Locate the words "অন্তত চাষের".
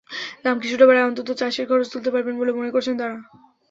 1.07-1.65